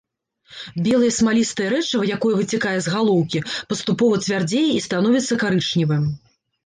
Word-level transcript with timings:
Белае 0.87 1.09
смалістае 1.17 1.67
рэчыва, 1.73 2.07
якое 2.15 2.33
выцякае 2.39 2.73
з 2.85 2.93
галоўкі, 2.95 3.43
паступова 3.75 4.15
цвярдзее 4.25 4.67
і 4.73 4.83
становіцца 4.87 5.41
карычневым. 5.45 6.09